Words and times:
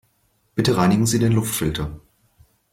Bitte 0.55 0.77
reinigen 0.77 1.05
Sie 1.05 1.19
den 1.19 1.31
Luftfilter. 1.31 1.99